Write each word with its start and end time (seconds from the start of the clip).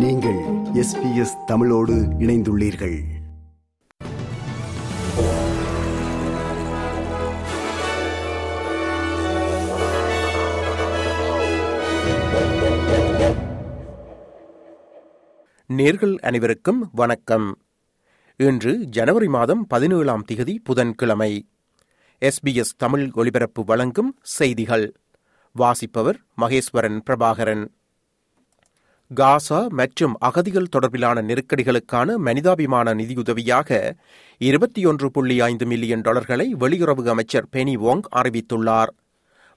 நீங்கள் 0.00 0.38
எஸ்பிஎஸ் 0.74 1.44
தமிழோடு 1.46 1.92
இணைந்துள்ளீர்கள். 1.92 3.00
நேர்கள் 15.68 16.16
அனைவருக்கும் 16.16 16.90
வணக்கம். 16.92 17.58
இன்று 18.36 18.84
ஜனவரி 18.84 19.28
மாதம் 19.28 19.66
பதினேழாம் 19.66 20.24
திகதி 20.32 20.56
புதன்கிழமை. 20.64 21.48
எஸ்பிஎஸ் 22.20 22.76
தமிழ் 22.76 23.10
ஒலிபரப்பு 23.12 23.64
வழங்கும் 23.64 24.18
செய்திகள். 24.22 25.00
வாசிப்பவர் 25.52 26.20
மகேஸ்வரன் 26.40 27.00
பிரபாகரன். 27.10 27.74
காசா 29.18 29.68
மற்றும் 29.68 30.12
அகதிகள் 30.18 30.72
தொடர்பிலான 30.74 31.22
நெருக்கடிகளுக்கான 31.28 32.16
மனிதாபிமான 32.16 32.94
நிதியுதவியாக 32.94 33.70
இருபத்தி 34.38 34.84
ஒன்று 34.86 35.10
புள்ளி 35.10 35.40
ஐந்து 35.40 35.66
மில்லியன் 35.66 36.00
டாலர்களை 36.00 36.54
வெளியுறவு 36.54 37.08
அமைச்சர் 37.08 37.48
பெனி 37.56 37.74
வோங் 37.76 38.02
அறிவித்துள்ளார். 38.14 38.92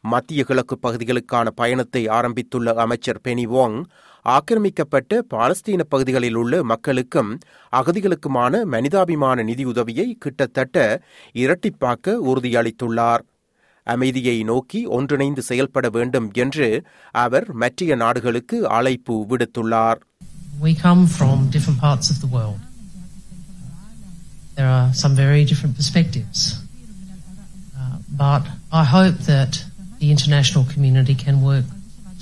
மத்திய 0.03 0.43
கிழக்கு 0.43 0.77
பகுதிகளுக்கான 0.81 1.49
பயணத்தை 1.55 2.07
ஆரம்பித்துள்ள 2.07 2.73
அமைச்சர் 2.73 3.19
பெனி 3.27 3.45
வோங் 3.47 3.77
ஆக்கிரமிக்கப்பட்ட 4.25 5.21
பாலஸ்தீன 5.33 5.83
பகுதிகளில் 5.89 6.35
உள்ள 6.35 6.63
மக்களுக்கும் 6.63 7.37
அகதிகளுக்குமான 7.71 8.63
மனிதாபிமான 8.65 9.43
நிதியுதவியை 9.43 10.07
கிட்டத்தட்ட 10.19 10.77
இரட்டிப்பாக்க 11.33 12.17
உறுதியளித்துள்ளார். 12.31 13.23
அமைதியை 13.87 14.37
நோக்கி 14.43 14.81
ஒன்றிணைந்து 14.97 15.41
செயல்பட 15.41 15.87
வேண்டும் 15.89 16.29
என்று 16.35 16.67
அவர் 17.23 17.47
மற்றைய 17.63 17.95
நாடுகளுக்கு 18.03 18.59
அழைப்பு 18.77 19.15
விடுத்துள்ளார் 19.31 20.01
We 20.61 20.73
come 20.79 21.01
from 21.09 21.37
different 21.49 21.79
parts 21.79 22.07
of 22.09 22.17
the 22.19 22.29
world. 22.29 22.59
There 24.57 24.69
are 24.69 24.93
some 24.93 25.15
very 25.15 25.43
different 25.45 25.75
perspectives. 25.75 26.39
Uh, 27.75 27.95
but 28.17 28.43
I 28.71 28.83
hope 28.87 29.17
that 29.25 29.53
the 30.01 30.11
international 30.11 30.65
community 30.65 31.15
can 31.15 31.41
work 31.43 31.65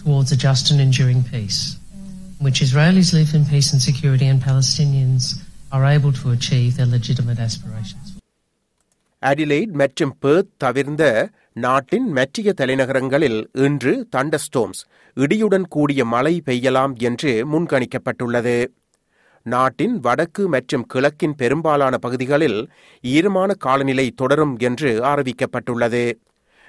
towards 0.02 0.32
a 0.32 0.38
just 0.38 0.72
and 0.72 0.80
enduring 0.80 1.24
peace, 1.26 1.60
in 2.40 2.46
which 2.48 2.62
Israelis 2.62 3.12
live 3.14 3.34
in 3.34 3.46
peace 3.46 3.72
and 3.74 3.82
security 3.82 4.28
and 4.28 4.42
Palestinians 4.42 5.26
are 5.72 5.86
able 5.88 6.14
to 6.14 6.32
achieve 6.32 6.72
their 6.78 6.90
legitimate 6.90 7.40
aspirations. 7.40 8.08
Adelaide 9.24 9.74
மற்றும் 9.76 10.14
Perth 10.22 10.52
தவிர்ந்த 10.58 11.04
நாட்டின் 11.56 12.14
மற்றிய 12.16 12.50
தலைநகரங்களில் 12.62 13.46
இன்று 13.54 14.08
தண்டஸ்டோம்ஸ் 14.16 14.82
இடியுடன் 15.18 15.66
கூடிய 15.70 16.06
மழை 16.06 16.42
பெய்யலாம் 16.46 16.94
என்று 16.98 17.32
முன்கணிக்கப்பட்டுள்ளது. 17.54 18.68
நாட்டின் 19.46 20.00
வடக்கு 20.00 20.48
மற்றும் 20.48 20.86
கிழக்கின் 20.86 21.36
பெரும்பாலான 21.36 21.98
பகுதிகளில் 21.98 22.70
ஈரமான 23.02 23.54
காலநிலை 23.54 24.12
தொடரும் 24.12 24.58
என்று 24.58 24.92
அறிவிக்கப்பட்டுள்ளது. 25.04 26.14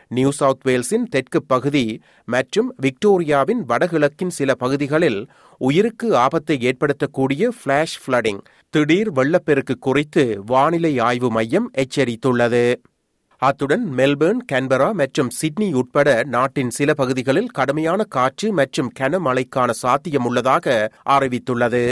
நியூ 0.08 0.30
சவுத் 0.30 0.64
வேல்ஸின் 0.64 1.06
தெற்கு 1.10 1.42
பகுதி 1.42 2.00
மற்றும் 2.24 2.74
விக்டோரியாவின் 2.82 3.62
வடகிழக்கின் 3.68 4.30
சில 4.30 4.54
பகுதிகளில் 4.54 5.20
உயிருக்கு 5.60 6.16
ஆபத்தை 6.16 6.58
ஏற்படுத்தக்கூடிய 6.70 7.48
ஃபிளாஷ் 7.58 7.98
ஃப்ளடிங் 8.02 8.40
திடீர் 8.70 9.12
வெள்ளப்பெருக்கு 9.12 9.76
குறித்து 9.78 10.42
வானிலை 10.46 10.98
ஆய்வு 10.98 11.30
மையம் 11.30 11.70
எச்சரித்துள்ளது. 11.76 12.74
அத்துடன் 13.46 13.84
மெல்பர்ன் 13.98 14.40
கேன்பரா 14.52 14.88
மற்றும் 14.92 15.30
சிட்னி 15.30 15.68
உட்பட 15.72 16.08
நாட்டின் 16.34 16.70
சில 16.70 16.90
பகுதிகளில் 16.94 17.48
கடுமையான 17.48 18.04
காற்று 18.04 18.48
மற்றும் 18.52 18.90
கனமழைக்கான 19.00 19.70
சாத்தியம் 19.70 20.24
உள்ளதாக 20.24 20.66
அறிவித்துள்ளது. 21.14 21.82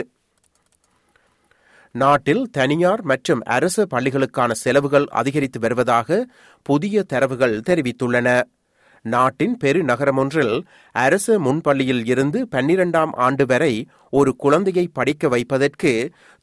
நாட்டில் 1.95 2.45
தனியார் 2.51 3.03
மற்றும் 3.03 3.41
அரசு 3.57 3.87
பள்ளிகளுக்கான 3.95 4.51
செலவுகள் 4.63 5.07
அதிகரித்து 5.21 5.59
வருவதாக 5.59 6.27
புதிய 6.67 7.03
தரவுகள் 7.03 7.57
தெரிவித்துள்ளன. 7.69 8.29
நாட்டின் 9.05 9.57
பெருநகரம் 9.65 10.17
ஒன்றில் 10.17 10.55
அரசு 10.95 11.35
முன்பள்ளியில் 11.45 12.03
இருந்து 12.07 12.49
பன்னிரண்டாம் 12.49 13.13
ஆண்டு 13.27 13.47
வரை 13.47 13.75
ஒரு 14.11 14.37
குழந்தையை 14.37 14.85
படிக்க 14.93 15.29
வைப்பதற்கு 15.29 15.93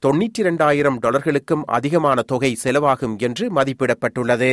தொன்னூற்றி 0.03 0.41
இரண்டாயிரம் 0.45 0.99
டாலர்களுக்கும் 1.01 1.63
அதிகமான 1.77 2.21
தொகை 2.21 2.51
செலவாகும் 2.63 3.15
என்று 3.17 3.47
மதிப்பிடப்பட்டுள்ளது. 3.53 4.51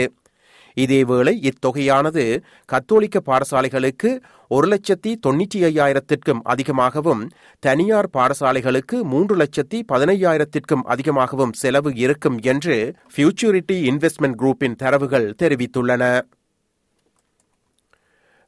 இதேவேளை 0.76 1.50
இத்தொகையானது 1.50 2.42
கத்தோலிக்க 2.64 3.22
பாடசாலைகளுக்கு 3.26 4.20
ஒரு 4.48 4.68
லட்சத்தி 4.68 5.14
தொன்னூற்றி 5.26 5.56
ஐயாயிரத்திற்கும் 5.56 6.40
அதிகமாகவும் 6.42 7.30
தனியார் 7.58 8.08
பாடசாலைகளுக்கு 8.12 9.02
மூன்று 9.02 9.36
லட்சத்தி 9.36 9.80
பதினையாயிரத்திற்கும் 9.92 10.82
அதிகமாகவும் 10.84 11.52
செலவு 11.52 11.94
இருக்கும் 11.94 12.38
என்று 12.42 12.94
ஃபியூச்சூரிட்டி 13.16 13.76
இன்வெஸ்ட்மெண்ட் 13.90 14.38
குரூப்பின் 14.38 14.74
தரவுகள் 14.74 15.34
தெரிவித்துள்ளன. 15.42 16.20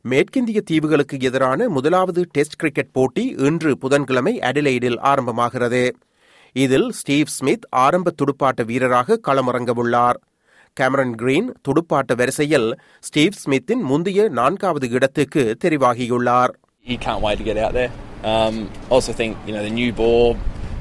மேற்கிந்திய 0.04 0.60
தீவுகளுக்கு 0.60 1.20
எதிரான 1.20 1.68
முதலாவது 1.68 2.26
டெஸ்ட் 2.32 2.56
கிரிக்கெட் 2.56 2.92
போட்டி 2.92 3.34
இன்று 3.38 3.78
புதன்கிழமை 3.78 4.38
அடிலைடில் 4.38 4.98
ஆரம்பமாகிறது. 5.00 5.90
இதில் 6.52 6.90
ஸ்டீவ் 6.90 7.26
ஸ்மித் 7.26 7.66
ஆரம்ப 7.70 8.12
துடுப்பாட்ட 8.22 8.64
வீரராக 8.64 9.20
களமிறங்கவுள்ளார். 9.28 10.18
கேமரன் 10.76 11.14
கிரீன் 11.20 11.48
துடுப்பாட்ட 11.66 12.14
வரிசையில் 12.20 12.68
ஸ்டீவ் 13.02 13.40
ஸ்மித்தின் 13.42 13.82
முந்தைய 13.90 14.28
நான்காவது 14.40 14.88
இடத்துக்கு 14.98 15.44
தெரிவாகியுள்ளார் 15.64 16.52
He 16.86 16.96
can't 16.98 17.20
wait 17.20 17.36
to 17.36 17.44
get 17.44 17.58
out 17.58 17.72
there. 17.72 17.92
Um, 18.32 18.56
also 18.90 19.12
think 19.12 19.32
you 19.46 19.52
know 19.54 19.62
the 19.62 19.72
new 19.72 19.88
ball, 19.92 20.26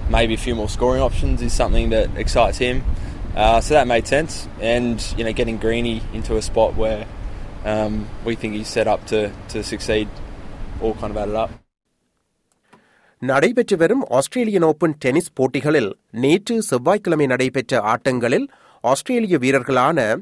maybe 0.10 0.34
a 0.34 0.42
few 0.46 0.56
more 0.56 0.68
scoring 0.70 1.02
options 1.02 1.38
is 1.42 1.54
something 1.54 1.88
that 1.90 2.08
excites 2.24 2.60
him. 2.60 2.78
Uh, 3.36 3.58
so 3.60 3.70
that 3.74 3.88
made 3.88 4.06
sense, 4.08 4.34
and 4.74 4.98
you 5.18 5.24
know 5.26 5.34
getting 5.34 5.58
Greeny 5.58 5.96
into 6.14 6.34
a 6.36 6.44
spot 6.44 6.72
where 6.76 7.02
um, 7.66 7.94
we 8.28 8.34
think 8.36 8.54
he's 8.54 8.70
set 8.70 8.88
up 8.88 9.02
to 9.08 9.20
to 9.54 9.64
succeed, 9.64 10.08
all 10.82 10.94
kind 10.96 11.14
of 11.14 11.20
added 11.24 11.40
up. 11.44 11.52
நடைபெற்று 13.22 13.76
வரும் 13.78 14.04
Australian 14.10 14.66
open 14.70 14.96
tennis 15.04 15.34
போட்டிகளில் 15.34 15.92
நேற்று 16.24 16.56
செவ்வாய்க்கிழமை 16.64 17.26
நடைபெற்ற 17.26 17.80
ஆட்டங்களில் 17.94 18.48
ஆஸ்திரேலிய 18.86 19.38
வீரர்களான 19.38 20.18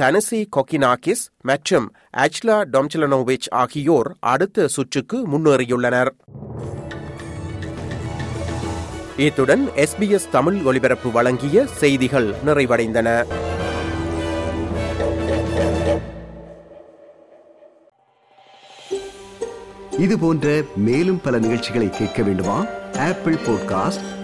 தனசி 0.00 0.44
கொக்கினாகிஸ் 0.56 1.24
மற்றும் 1.40 1.92
அச்லா 2.16 2.64
டொம்சலனோவிச் 2.72 3.48
ஆகியோர் 3.50 4.16
அடுத்த 4.20 4.68
சுற்றுக்கு 4.68 5.28
முன்னேறியுள்ளனர். 5.28 6.10
இத்துடன் 9.16 9.68
எஸ்பிஎஸ் 9.76 10.28
தமிழ் 10.30 10.62
ஒலிபரப்பு 10.62 11.10
வழங்கிய 11.10 11.66
செய்திகள் 11.66 12.34
நிறைவடைந்தன. 12.46 13.08
இது 19.98 20.18
போன்ற 20.18 20.62
மேலும் 20.76 21.20
பல 21.20 21.38
நிகழ்ச்சிகளை 21.38 21.90
கேட்க 21.90 22.22
வேண்டுமா? 22.22 22.66
Apple 22.96 23.34
podcast 23.34 24.23